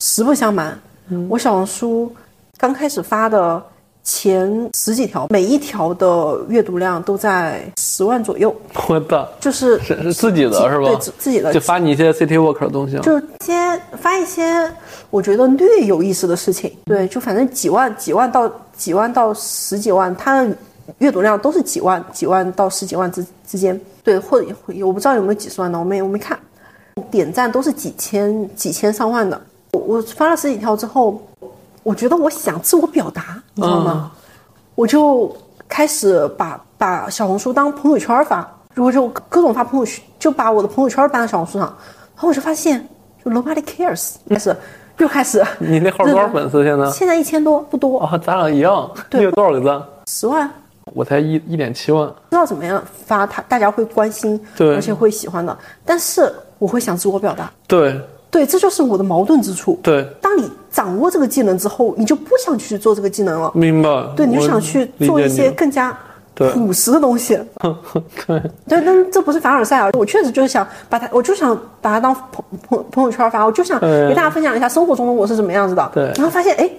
[0.00, 0.80] 实不相瞒，
[1.28, 2.10] 我小红书
[2.56, 3.62] 刚开始发的
[4.02, 8.56] 前十几条，每一条的阅读量都在十万左右，
[8.88, 10.96] 我的就是是是自己的是吧对？
[10.96, 14.72] 自自己的就发你一些 City Walk 的东西啊，就先发一些
[15.10, 20.56] 我觉得略有意思的事情，对，就反正几万、几万到几万到十几万，它的
[20.96, 24.46] 阅读量都是几万、几万到十几万之之间，对，或者
[24.84, 26.38] 我不知道有没有几十万的，我没我没看，
[27.10, 29.40] 点赞都是几千、几千上万的。
[29.72, 31.20] 我我发了十几条之后，
[31.82, 34.10] 我觉得我想自我表达，你知道吗？
[34.74, 35.34] 我就
[35.68, 41.66] 开始把把小红书当朋友圈发，如果就各种发朋友圈，就把我的朋友圈搬到小红书上，
[42.14, 42.88] 然后我就发现，
[43.24, 44.56] 就 nobody cares，开始
[44.96, 46.90] 又开始，你那号多少粉丝现在？
[46.90, 49.20] 现在一千多，不多，啊，咱俩一样，对。
[49.20, 49.82] 你有多少个赞？
[50.06, 50.50] 十万，
[50.94, 52.06] 我才一一点七万。
[52.06, 59.78] 不知道怎么样发，他大家会关心，对而且会喜欢的，但是我会想自我表达，对对，这就是我的矛盾之处。
[59.82, 63.88] 对，当你掌握这个技能之后，你就不想去做这个技能了，明白。
[64.14, 65.96] 对，你就想去做一些更加
[66.34, 67.40] 朴实的东西。
[68.26, 69.90] 对 对，但这不是凡尔赛啊！
[69.94, 75.90] 我确实就是想把它，我就想把它当朋朋朋友圈发，我就想嗯给大家分享一下生活中的我是怎么样子的。
[75.94, 76.70] 对然后发现哎，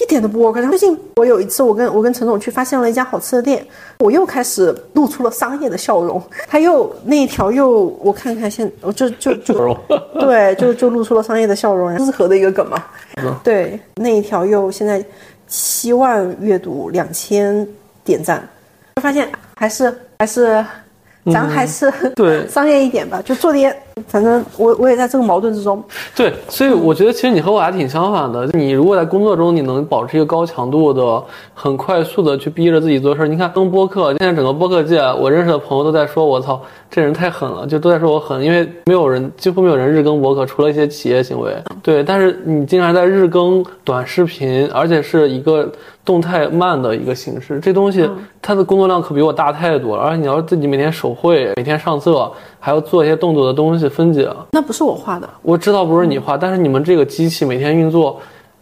[0.00, 0.56] 一点都不 work。
[0.56, 3.66] 然后最近我有一次，我跟我跟陈总去发现了一家好吃的店，
[3.98, 6.22] 我又开始露出了商业的笑容。
[6.46, 9.76] 他又那一条又我看看现，我就就就
[10.20, 12.84] 对，就就露出了商业的笑容，适合的一个梗嘛。
[13.22, 15.04] 嗯对，那一条又现在
[15.46, 17.66] 七万阅读，两千
[18.04, 18.46] 点赞，
[18.96, 20.64] 就发现还是还是，
[21.32, 25.82] 咱还是、对 商业一点吧，就做点，反正我我也在这个矛盾之中。
[26.14, 28.46] 对，所以我觉得其实你和我还挺相反的。
[28.52, 31.22] 你如果在工作中你能保持一个高强度的、
[31.54, 41.52] 很快速的去逼着自己做事儿，你看登播客，现在整个播客界，我认识的朋友都在说，我操，这人太狠了，就都在说我狠，因为没有人，几乎没有人日更播客，除了一些企业行为。
[41.82, 45.70] 对，但是你竟然在日更短视频，而且是一个
[46.04, 48.08] 动态慢的一个形式，这东西
[48.40, 52.30] 它的工作量可比我大太多了，而且你要自己每天手绘，每天上色，
[52.60, 54.28] 还要做一些动作的东西分解。
[54.52, 58.20] 那不是我画的，我知道不是你画，但是你们这个机器每天运作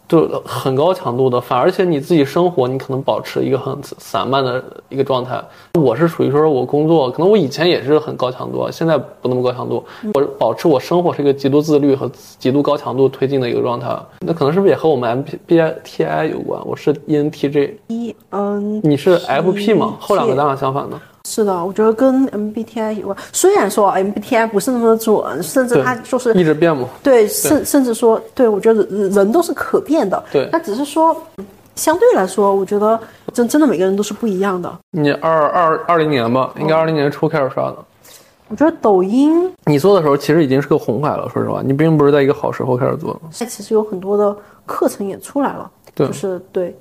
[0.08, 5.42] 就很高强度的，反而且你自己生活你可能保持一个很散漫的一个状态。
[5.74, 9.84] 我是属于说我工作，可能我以前也是很高强度，现在不那么高强度。
[10.14, 13.88] 我保持我生活是一个极度自律和极度高强度推进的一个状态。
[14.20, 16.60] 那可能是不是也和我们 MBTI 有关？
[16.64, 19.96] 我是 E ENTJ，一嗯，你是 FP 吗？
[19.98, 20.96] 后两个咱俩相反的。
[21.28, 23.18] 是的，我觉得跟 MBTI 有关。
[23.32, 26.88] 虽然说 MBTI 不是那么的准，甚至对它就是一直变嘛。
[27.02, 30.22] 对，甚甚至说，对我觉得人人都是可变的。
[30.30, 31.20] 对那只是说，
[31.74, 32.98] 相对来说，我觉得
[33.32, 34.72] 真真的每个人都是不一样的。
[34.92, 37.76] 你二二二零年吧，应该二零年初开始刷的。
[38.48, 43.20] 我觉得抖音你做的时候其实已经是个红海了，说实话，你并不是在一个好时候开始做的。
[43.36, 46.72] 它其实有很多的课程也出来了，对就是对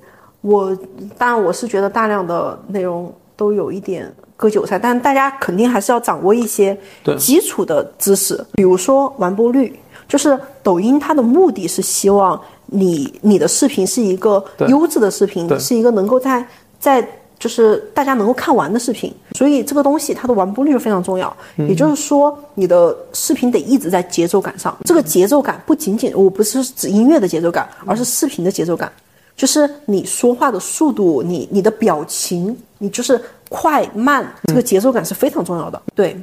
[0.42, 0.72] 我，
[1.18, 6.78] 当然我是觉得大量的内容都有一点割韭菜，但大家肯定还是要掌握一些
[7.18, 9.74] 基础的知识，比如说完播率，
[10.06, 16.46] 就是抖音它的目的是希望你你的视频是一个优质的视频，是一个能够在
[16.78, 17.06] 在
[17.38, 21.34] 就是大家能够看完的视频，所以这个东西它的完播率非常重要。
[21.56, 21.68] 嗯。
[21.68, 24.76] 也就是说，你的视频得一直在节奏感上。
[24.84, 28.90] 这个节奏感不仅仅我不是指音乐的节奏感，而是视频的节奏感，
[29.36, 35.80] 就是你说话的速度，你你的表情，你就是快慢，这个节奏感是非常重要的。
[35.94, 36.16] 对，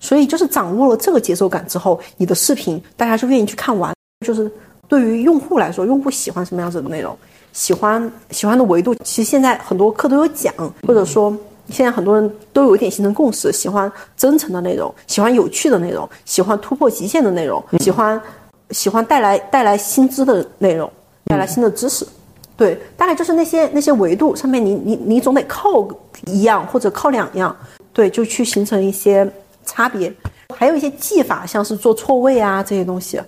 [0.00, 3.94] 所以就是掌握了这个节奏感之后，你的视频大家就愿意去看完。
[4.26, 4.50] 就是
[4.88, 7.16] 对于用户来说，用户喜欢什么样子的内容，
[7.52, 10.52] 喜欢喜欢的维度，其实现在很多课都有讲，
[10.86, 11.36] 或者说
[11.70, 18.20] 现在很多人都有一点形成共识，喜欢真诚的内容，喜欢有趣的内容，喜欢突破极限的内容，喜欢
[18.70, 20.90] 喜欢带来带来新知的内容，
[21.26, 22.06] 带来新的知识。
[22.58, 25.88] 对，大概就是那些那些维度上面你，你你总得靠
[26.26, 27.56] 一样或者靠两样，
[27.92, 29.26] 对，就去形成一些
[29.64, 30.12] 差别。
[30.56, 33.20] 还有一些技法，像是做错位啊这些东西，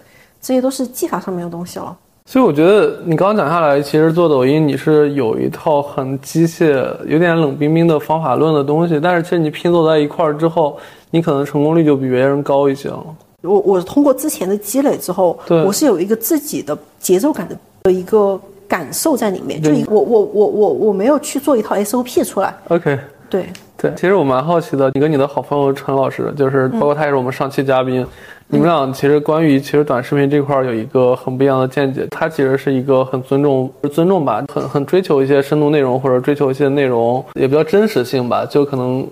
[0.42, 1.96] 这些都是技法上面的东西了。
[2.26, 6.72] 所以我觉得你刚刚讲下来，其实做抖音你是有一套很机械、
[7.06, 10.76] 有点冷冰冰的方法论的东西，但是其实你拼凑在一块儿之后，
[11.10, 13.04] 你可能成功率就比别人高一些了。
[13.42, 18.40] 我我通过之前的积累之后，我是有一个自己的节奏感的的一个
[18.70, 22.96] 感受在里面，就对我我我我我没有去做一套 SOP 出来，OK，
[23.28, 28.06] 对，对，其实我蛮好奇的，你跟你的好朋友陈老师，就是包括他也是我们上期嘉宾，
[28.46, 32.06] 你们俩其实关于其实短视频这块儿有一个很不一样的见解。
[32.12, 39.04] 他其实是一个很尊重尊重吧，很很追求一些深度内容或者追求一些内容也比较真实性吧，就可能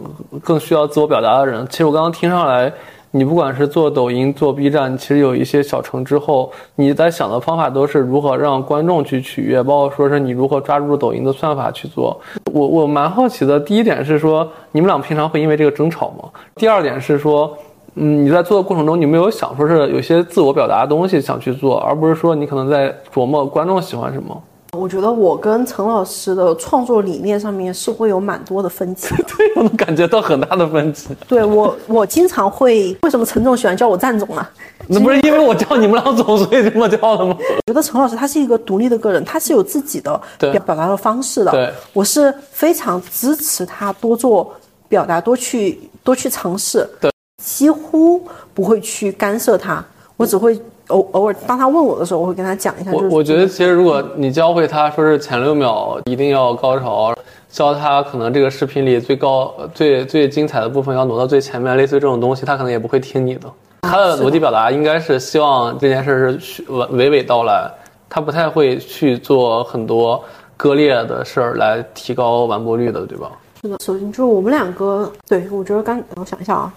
[0.45, 1.67] 更需要自我表达的人。
[1.69, 2.73] 其实我刚刚听上来。
[3.11, 12.21] 你不管是做抖音、做 B 站，其实有一些小成之后，你在想的方法都是如何让观众去取悦，包括说是你如何抓住抖音的算法去做。
[12.53, 16.29] 我我蛮好奇的，第一点是说，你们俩平常会因为这个争吵吗？
[16.55, 17.57] 第二点是说，
[17.95, 24.43] 嗯，你在做的过程中，你没有想说是有些自我表达的东西想去做，而不是说你可能在琢磨观众喜欢什么？
[24.77, 29.25] 我觉得我跟陈老师的创作理念上面是会有蛮多的分歧的。
[29.37, 31.09] 对，我能感觉到很大的分歧。
[31.27, 34.49] 对我，我经常会，为什么陈总喜欢叫我赞总啊？
[34.87, 37.35] 那不是因为我叫你们老总，所以这么叫的吗？
[37.39, 41.51] 我觉得陈老师他是一个独立的个人，他是有自己的表表达的方式的。
[41.51, 44.55] 对，我是非常支持他多做
[44.87, 46.89] 表达，多去多去尝试。
[47.01, 47.11] 对，
[47.43, 49.83] 几乎不会去干涉他，
[50.17, 52.93] 我只会偶偶尔当他问我的时候，我会跟他讲一下。
[52.93, 57.15] 就是我我觉得其实如果你教会他说是前六秒一定要高潮，
[57.51, 63.49] 教他可能这个视频里最高最最精彩的部分要挪到最前面，类似于这种东西，他可能也不会听你的。
[63.83, 67.71] 他的逻辑表达应该是希望这件事是娓娓娓道来，
[68.09, 70.23] 他不太会去做很多
[70.57, 73.31] 割裂的事儿来提高完播率的，对吧？
[73.63, 76.73] 是的，首先就是我们两个，对我觉得刚我想一下啊，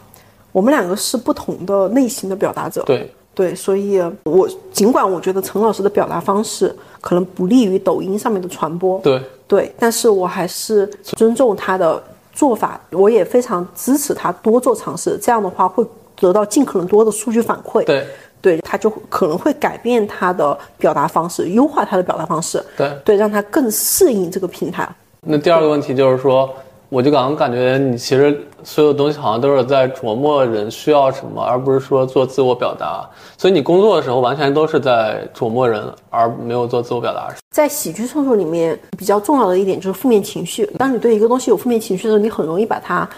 [0.52, 2.84] 我们两个是不同的类型的表达者。
[2.84, 12.02] 对，对，所以我尽管我觉得陈老师的表达方式可能不利于抖音上面的传播，对，对，但是我还是尊重他的
[12.34, 18.06] 做法，我也非常支持他多做尝试，这样的话会得到尽可能多的数据反馈，对，
[18.42, 22.92] 对，他就可能会改变他的表达方式，优化他的表达方式，对。
[23.06, 24.88] 对，让他更适应这个平台。
[25.22, 26.50] 那第二个问题就是说，
[26.92, 33.10] 我就刚刚感觉你其实所有东西好像都是在琢磨人需要什么，而不是说做自我表达。
[33.38, 37.34] 所以你工作的时候完全都是在琢磨人，而没有做自我表达。
[37.52, 40.66] 在喜剧创作里面，比较重要的一点就是负面情绪。
[40.78, 43.10] 当你对一个东西有负面情绪的时候，你很容易把它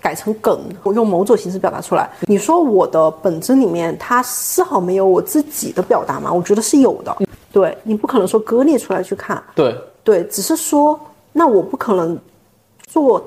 [0.00, 2.10] 改成梗，我用某种形式表达出来。
[2.22, 6.32] 你说我的本质里面，它丝毫没有我自己的表达吗？
[6.32, 7.14] 我觉得是有的。
[7.52, 10.98] 对你不可能说割裂出来去看，对，对，只是说，
[11.30, 12.18] 那我不可能
[12.92, 13.24] 做，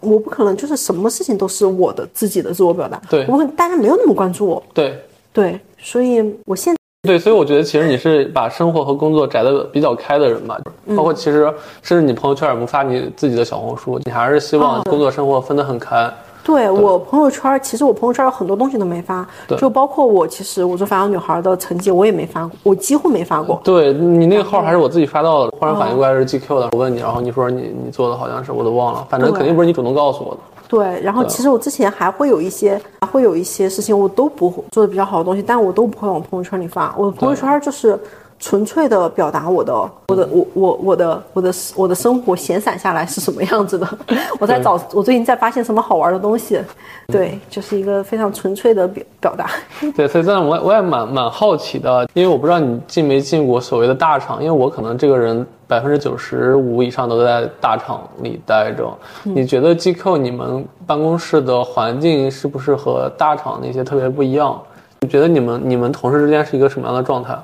[0.00, 2.98] 我不可能就是什么事情都是我的自己的自我表达。
[3.10, 4.62] 对我可能大家没有那么关注我。
[4.72, 4.98] 对，
[5.30, 6.74] 对，所以我现
[7.06, 10.58] 对，所以我觉得其实你是把生活和工作摘得比较开的人吧，
[10.96, 16.10] 包括其实甚至你朋友圈也不发你自己的小红书，你还是希望哦工作生活分得很开。
[16.44, 19.26] 对我朋友圈，其实我朋友圈有很多东西都没发，
[19.58, 23.60] 就包括我，其实我做反向女孩的成绩我也没发过，我几乎没发过。
[23.64, 30.40] 对你那个号还是我自己发到的，忽然反应过来是 GQ 的，我问你，然后你说你你做的好像是我都忘了，反正肯定不是你主动告诉我的。
[30.66, 36.94] 对，然后其实我之前还会有一些，还会有一些事情我都不会做的比较好的东西，但我都不会往朋友圈里发。
[36.98, 37.98] 我的朋友圈就是
[38.44, 39.72] 纯粹的表达我的
[40.08, 43.88] 我的我我我的我的我的生活闲散下来是什么样子的。
[44.38, 46.60] 我在找我最近在发现什么好玩的东西，
[47.06, 49.48] 对，就是一个非常纯粹的表表达。
[49.96, 58.92] 对，所以但我我也蛮蛮好奇的，因为我不知道你进没进过所谓的大厂，因为我可能这个人百分之九十五以上都在大厂里待着。
[59.22, 64.60] 你觉得 GQ 你们办公室的环境是不是和大厂那些特别不一样？
[65.00, 67.34] 你觉得你们你们同事之间是一个什么样的状态？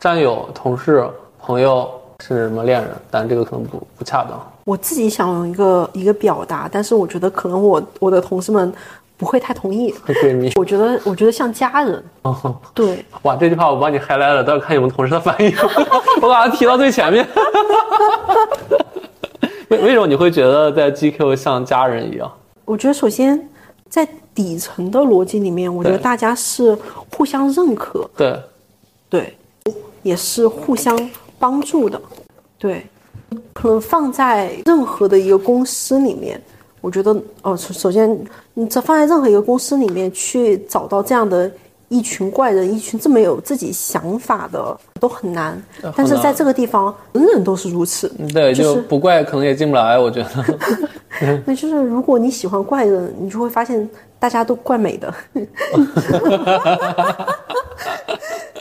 [0.00, 1.08] 战友、同事、
[1.40, 1.88] 朋友，
[2.20, 2.90] 甚至什么恋人？
[3.10, 4.40] 但这个可能不不恰当。
[4.64, 8.72] 我自己想用一个一个表达，但是我觉得可能我我的同事们
[9.16, 9.92] 不会太同意。
[10.06, 15.52] 闺蜜，我觉得我觉得像家人，哦对，哇，这句话我帮你 highlight 了，到时候看你们同事的反应，
[16.20, 17.26] 我把它提到最前面。
[19.68, 22.30] 为为什么你会觉得在 GQ 像家人一样？
[22.64, 23.48] 我觉得首先
[23.88, 26.76] 在底层的逻辑里面，我觉得大家是
[27.14, 28.38] 互相认可，对，
[29.08, 29.37] 对，
[30.02, 32.00] 也是互相帮助的，
[32.58, 32.86] 对。
[33.52, 36.40] 可能放在任何的一个公司里面，
[36.80, 38.18] 我觉得哦，首首先
[38.54, 41.50] 你这放在任何一个公司里面去找到这样的
[41.88, 45.62] 一群怪人，一群这么有自己想法的都很难。
[45.94, 48.08] 但是在这个地方，人人都是如此。
[48.32, 50.88] 对，就就是不怪可能也进不来，我觉得。
[51.44, 53.86] 那就是如果你喜欢怪人，你就会发现
[54.18, 55.14] 大家都怪美的。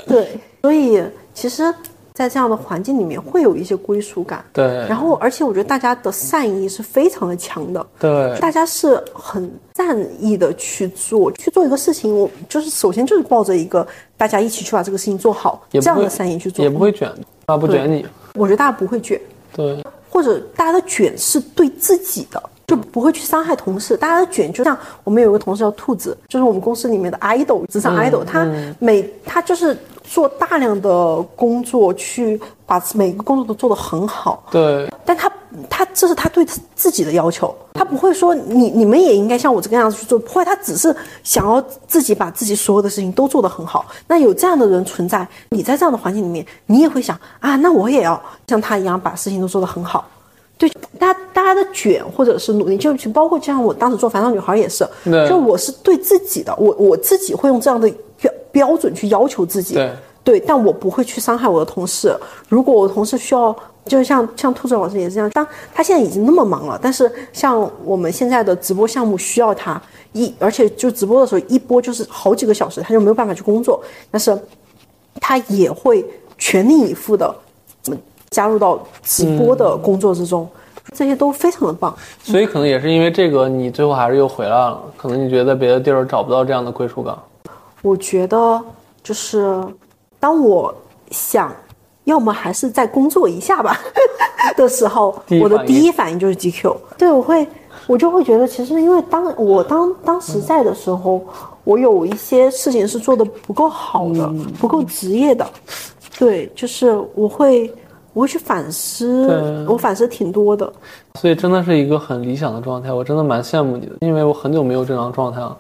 [0.07, 1.73] 对，所以其实，
[2.13, 4.43] 在这样的环境里面会有一些归属感。
[4.53, 7.85] 对，然后，而且我觉得大家的善意是非常的强的。
[7.99, 12.17] 对，大家是很善意的去做去做一个事情。
[12.17, 17.11] 我就是首先就是抱着一个大家一起去把这个事情做好这样的善意去做，也不会卷，
[17.47, 18.05] 啊不卷你。
[18.35, 19.19] 我觉得大家不会卷。
[19.53, 22.41] 对，或者大家的卷是对自己的。
[22.67, 28.45] 就不会去伤害同事，大家的卷就像我们有个同事叫兔子，就是我们公司里面的 idol，职场 idol，他
[28.77, 34.43] 每他就是做大量的工作，去把每个工作都做得很好。
[34.51, 35.31] 对，但他
[35.69, 43.85] 他这是他对自己的要求，他不会说你你们也应该像我这个样子去做，不会，他只是想要自己把自己所有的事情都做得很好。
[44.09, 50.05] 那有这样的人存在，你在这样的环境里面，你也会想啊，那我也要像他一样把事情都做得很好。
[50.57, 50.67] 对，
[50.97, 54.87] 大家大家的卷或者是努力，就包括像我当时做烦恼女孩也是，
[55.29, 57.87] 就我是对自己的，我我自己会用这样的
[58.19, 59.91] 标标准去要求自己，对
[60.23, 62.11] 对，但我不会去伤害我的同事。
[62.49, 69.79] 如果我同事需要，就像像兔子老师也是这样，当他现在已经那么忙了，但是像我们现在的直播项目需要他
[70.13, 74.35] 一，而且就直播的时候一播就是好几个小时，他就没有办法去工作，但是
[75.21, 76.03] 他也会
[76.37, 77.33] 全力以赴的。
[78.31, 80.47] 加入到直播的工作之中，
[80.93, 81.95] 这些都非常的棒。
[82.21, 84.81] 所以可能也是因为这个，你最后还是又回来了。
[84.95, 87.17] 可能你觉得别的地儿找不到这样的归属感。
[87.81, 88.61] 我觉得
[89.01, 89.63] 就是
[90.19, 90.73] 当我
[91.11, 91.55] 想，
[92.03, 93.79] 要么还是再工作一下吧
[94.57, 96.75] 的时候，我的第一反应就是 GQ。
[96.97, 97.47] 对，我会，
[97.85, 101.21] 我就会觉得，其实因为当我当当时在的时候，
[101.63, 104.27] 我有一些事情是做的不够好的，
[104.59, 105.47] 不够职业的。
[106.19, 107.73] 对，就是我会。
[108.17, 110.73] 我会去反思，我反思挺多的，
[111.19, 112.91] 所以真的是一个很理想的状态。
[112.91, 115.55] 我真的蛮羡慕你的，因为我很久没有这样的状态了。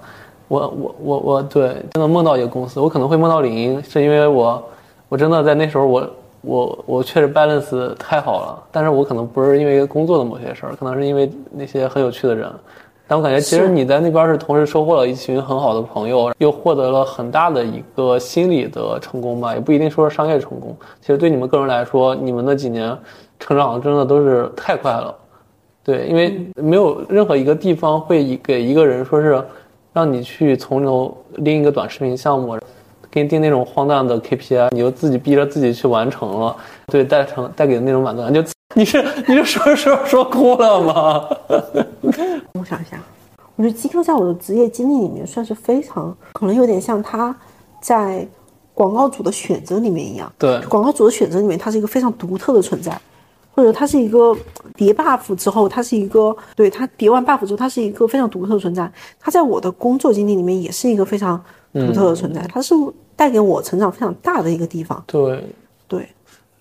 [0.47, 4.63] 我我我我对，真的梦到一个公司，我可能会梦到领英，是因为我
[5.07, 6.09] 我真的在那时候，我
[6.41, 12.51] 我我确实 balance 太好了，但是我可能不是因为工作的某些事儿，可能是因为那些很有趣的人。
[13.07, 20.75] 但我感觉，其实你在那边是同时收获了一群很好的朋友，又获得了很大的一个心理的成功吧，也不一定说是商业成功。
[20.99, 22.95] 其实对你们个人来说，你们那几年
[23.39, 25.15] 成长真的都是太快了。
[25.83, 29.41] 对，因为没有任何一个地方会给一个人说是
[29.93, 32.59] 让你去从头拎一个短视频项目，
[33.09, 36.55] 给你定那种荒诞的 KPI，你就自己逼着自己去完成了，
[36.87, 38.43] 对，带成带给的那种满足感就。
[38.77, 41.27] 你是你是说说说哭了吗？
[42.53, 43.01] 我想一下，
[43.55, 47.35] 我觉得 GQ 在我的职业经历里面算是非常，可能有点像他
[47.81, 48.27] 在
[48.75, 50.31] 广告组的选择里面一样。
[50.37, 52.95] 对，广告组的选择里面，它是一个非常独特的存在，
[53.55, 54.37] 或者它是一个
[54.75, 58.91] 叠 buff 之后，它是一个对它叠完 buff 之后，它是一个非常独特的存在。
[59.19, 62.75] 它在我的工作经历里面也是一个非常独特的存在，它是
[63.15, 65.03] 带给我成长非常大的一个地方。
[65.07, 65.43] 对，
[65.87, 66.07] 对。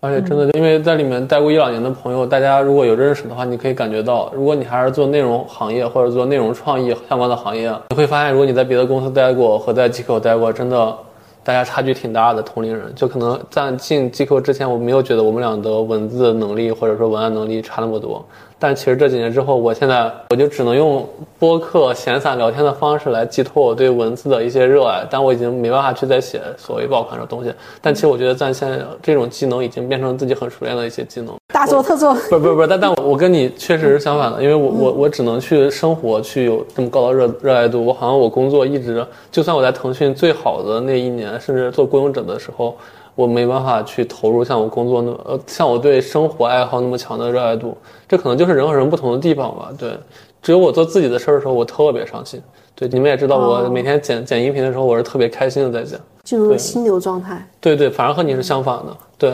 [0.07, 10.97] 而且真的，因为在里面待过一两年的朋友，大家如果有认识的话，你可以感觉到，如果你还是做内容行业或者做内容创意相关的行业，你会发现，如果你在别的公司待过和在机构待过，真的，
[11.43, 12.41] 大家差距挺大的。
[12.41, 18.25] 同龄人就可能在进机构之前，我没有觉得我们俩的文字能力或者说文案能力差那么多。
[18.59, 21.07] 但其实这几年之后，我现在我就只能用
[21.39, 27.53] 播客闲散聊天的方式来寄托我对文字的一些热爱，但我已经没办法去再写所谓爆款的东西。
[27.83, 31.35] 但其实我觉得在现在这种技能已经变成自己很熟练的一些技能。
[31.53, 37.85] 大做特做，不不不，但但我我跟你确实是相反的，因为我我我只能去生活，去有这么高的热热爱度。
[37.85, 42.75] 我好像我工作一直，就算我在腾讯最好的那一年，甚至做雇佣者的时候。
[43.17, 47.77] 我没办法去投入像我工作那么呃，像我对生活爱好那么强的热爱度，
[48.09, 49.71] 这可能就是人和人不同的地方吧。
[49.77, 49.99] 对，
[50.41, 52.41] 只有我做自己的事儿的时候，我特别上心。
[52.75, 57.45] 对，你们也知道，我每天剪剪音频的时候，我是特别开心的在剪，进入了心流状态。
[57.59, 58.97] 对对，反而和你是相反的。
[59.19, 59.33] 对。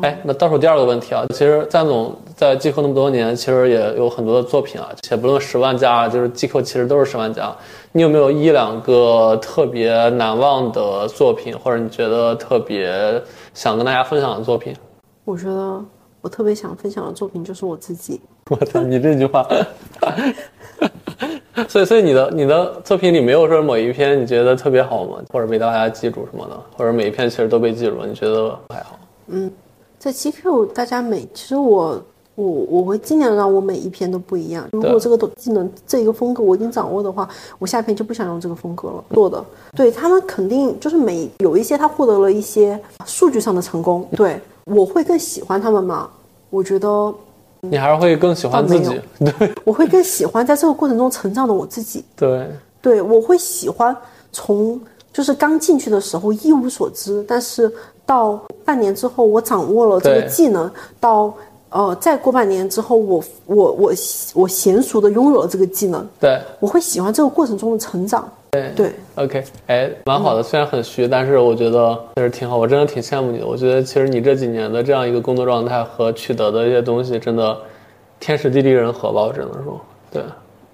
[0.00, 7.56] 哎，那倒数第二个问题啊，其实赞总在 GQ 那么多年，其实也有很多的作品啊，且不论十万加，就是 GQ 其实都是十万加。
[7.92, 13.22] 你有没有一两个特别难忘的作品，或者你觉得特别
[13.54, 14.74] 想跟大家分享的作品？
[15.24, 15.80] 我觉得
[16.20, 18.20] 我特别想分享的作品就是我自己。
[18.50, 19.46] 我操，你这句话，
[21.68, 25.22] 所以所以你的你的作品里没有说某一篇你觉得特别好吗？
[25.32, 26.60] 或者被大家记住什么的？
[26.76, 28.06] 或者每一篇其实都被记住了？
[28.08, 28.98] 你觉得还好？
[29.28, 29.48] 嗯。
[29.96, 32.02] 在 GQ，大家每其实我
[32.34, 34.66] 我我会尽量让我每一篇都不一样。
[34.72, 39.44] 如果这个都技能这一个风格我已经掌握的话，我下篇就不想用这个风格了做的。
[39.76, 46.08] 对他们肯定就是每有一些他获得了一些数据上的成功，对我会更喜欢他们吗？
[46.50, 47.14] 我觉得
[47.60, 49.00] 你还是会更喜欢自己。
[49.18, 52.04] 对，我会更喜欢在这个过程中成长的我自己。
[52.16, 52.48] 对，
[52.80, 53.96] 对我会喜欢
[54.32, 54.80] 从。
[55.12, 57.70] 就是刚进去的时候一无所知，但是
[58.06, 61.34] 到半年之后我掌握了这个技能，到
[61.72, 63.92] 呃再过半年之后我我我
[64.34, 66.38] 我娴熟的拥有了这个技能，对。
[66.60, 68.30] 我会喜欢这个过程中的成长。
[68.52, 73.46] 对对，OK，哎，蛮好的，虽然很虚，但是我觉得确实挺好，我真的挺羡慕你的。
[73.46, 77.56] 我觉得其实你这几年的这样一个工作状态和取得的一些东西，真的
[78.20, 80.22] 天时地利人和吧，我只能说，对，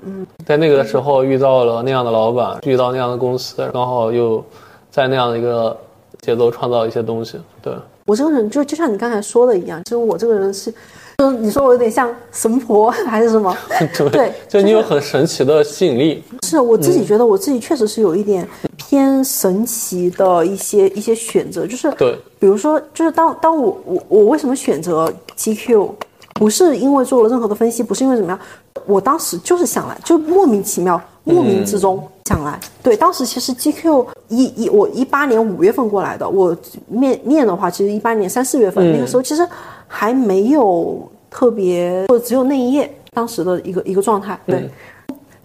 [0.03, 4.44] 嗯，在那个时候遇到了那样的老板，遇到那样的公司，刚好又
[4.90, 5.76] 在那样的一个
[6.20, 7.72] 节奏创造一些东西，对，
[8.09, 10.73] 我这个人就就像你刚才说的一样，就是我这个人是，
[11.19, 13.55] 就是你说我有点像神婆还是什么？
[14.11, 18.49] 对就你有很神奇的吸引力，是我自己觉得我自己确实是有一点
[18.79, 25.91] 偏神奇的一些一些选择，就是对，比如说，就是当当我我我为什么选择 GQ，
[26.33, 28.41] 不是因为做了任何的分析，不是因为怎么样，
[28.87, 30.99] 我当时就是想来，就莫名其妙，
[31.29, 32.59] 莫名之中想来。
[32.83, 36.57] 对，当时其实 GQ 一一我一八年五月份过来的，我
[36.87, 39.47] 面面的话，其实一八年三四月份、那个时候其实
[39.87, 44.39] 还没有特别，或者只有那一页当时的一个一个状态。
[44.47, 44.68] 对。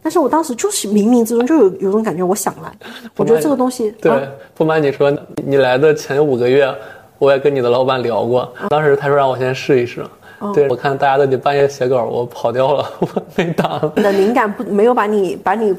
[0.02, 2.70] 但是我当时就是冥冥之中就有有种感觉，我想来，
[3.16, 4.22] 我觉得这个东西对，啊
[4.54, 5.10] 不瞒你说，
[5.46, 6.70] 你来的前五个月，
[7.20, 10.06] 我也跟你的老板聊过，当时他说让我先试一试。
[10.52, 13.80] 对，我看大家都得半夜写稿，我跑掉了， 我没打。
[13.96, 15.76] 你的灵感不没有把你把你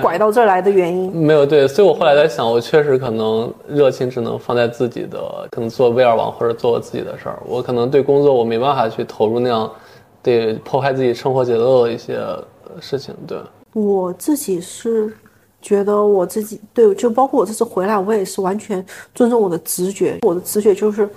[0.00, 1.14] 拐到这儿来的原因。
[1.14, 5.18] 没有对，所以我后来在想，我确实可能热情只能放在自己的，
[5.50, 7.38] 可能做 VR 网或者做我自己的事儿。
[7.46, 9.70] 我可能对工作我没办法去投入那样，
[10.22, 12.42] 对破坏自己生活节奏的一些呃
[12.80, 13.14] 事情。
[13.26, 13.38] 对，
[13.74, 15.12] 我自己是
[15.60, 20.18] 觉得我自己对，就包括我这次回来，我也是完全尊重我的直觉。
[20.22, 21.08] 我的直觉就是，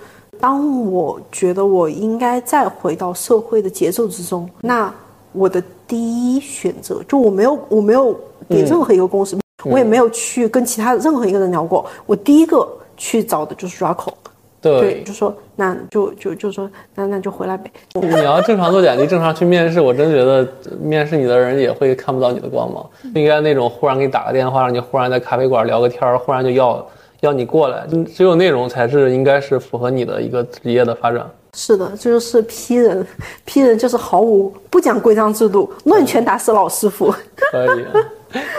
[0.42, 4.92] 当我觉得我应该再回到社会的节奏之中，那
[5.30, 8.12] 我的第一选择就我没有我没有
[8.48, 14.12] 给任何一个公司，我也没有去跟其他任何一个人聊过，我第一个去找的就是 Rocco。
[14.60, 17.70] 对，对，就说那就就就说那那就回来呗。
[17.94, 20.46] 你要正常做简历，正常去面试，我真觉得
[20.80, 22.84] 面试你的人也会看不到你的光芒。
[23.14, 26.84] 应该那种忽然给你打个电话，让你忽然在咖啡馆聊个天儿，忽然就要
[27.22, 31.24] 要你过来，嗯只有内容才是应该是符合你的一个职业的发展。
[31.54, 33.06] 是的，这就是批人，
[33.44, 37.14] 批人就是毫无不讲规章制度，乱拳打死老师傅。
[37.52, 37.84] 可以。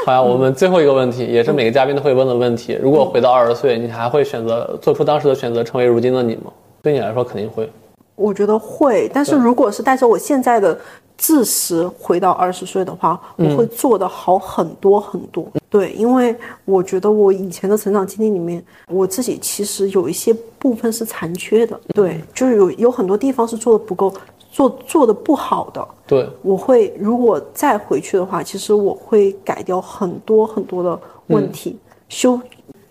[0.05, 2.77] 好呀，我们最后一个问题，也是每个嘉宾都会问的问题。
[2.81, 6.51] 如果回到二十岁，你还会选择做出当时的选择，成为如今的你吗？
[6.81, 7.69] 对你来说肯定会。
[8.15, 10.77] 我觉得会，但是如果是带着我现在的
[11.17, 15.47] 知识回到二十岁的话，我会做的好很多很多。
[15.69, 16.35] 对，因为
[16.65, 21.79] 我觉得我以前的成长经历里面，我自己其实有一些部分是残缺的。
[21.93, 24.13] 对，就是有有很多地方是做的不够，
[24.51, 25.87] 做做的不好的。
[26.05, 32.39] 对，我会如果再回去的话，其实我会改掉很多很多的问题，修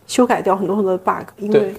[0.07, 1.73] 修改掉很多很多的 bug，因为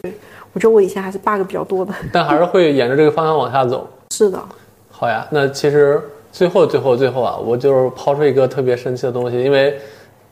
[0.53, 1.93] 我觉得我以前还是 bug 比较多的。
[2.13, 3.85] 但还是会沿着这个方向往下走。
[4.11, 4.41] 是的，
[4.89, 6.01] 好呀，那其实
[6.33, 9.79] 最后最后最后啊，我就是抛出一个特别神奇的东西，因为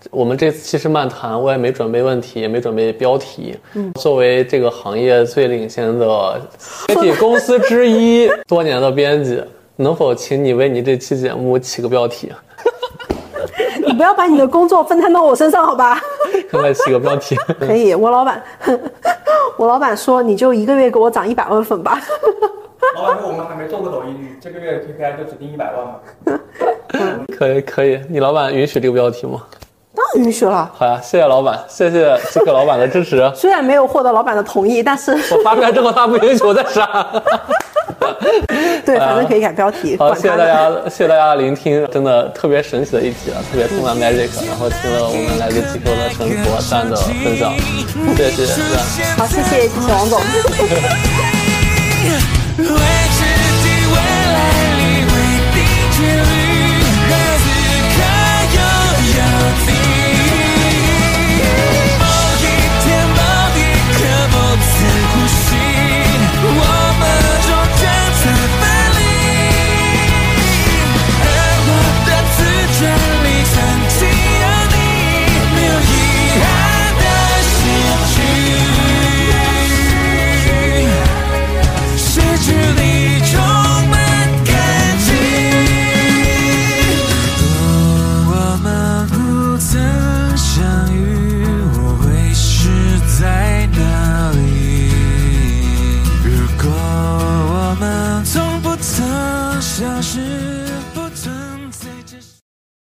[0.09, 3.55] 我们这次其实漫谈，我也没准备问题，也没准备标题。
[3.75, 6.41] 嗯，作为这个行业最领先的
[6.89, 9.39] 媒体公司之一，多年的编辑，
[9.75, 12.31] 能否请你为你这期节目起个标题？
[13.85, 16.01] 你不要把你的工作分摊到我身上，好吧？
[16.49, 17.35] 可以起个标题？
[17.61, 18.41] 可以，我老板，
[19.55, 22.01] 我老板说你就一个月给我涨一百万粉吧。
[22.95, 25.99] 老板说我们还没做过抖音，你这个月 KPI 就指定一百万嘛。
[27.37, 29.41] 可以可以，你老板允许这个标题吗？
[29.93, 33.29] 当然允许了，好呀，谢谢老板，谢谢这个老板的支持。
[33.35, 36.87] 虽然没有获得老板的同意，但是我发出来之后他不允许我再删。
[38.85, 40.13] 对，反正可以改标题，好。
[40.15, 47.53] 谢谢大家，谢谢大家的聆听，真的特别神奇的一集啊，特别充满 magic，然后听了我们来自机构的生活蛋的分享，
[48.15, 49.03] 谢谢谢谢。
[49.17, 50.19] 好，谢谢谢谢王总。
[52.57, 53.10] Wait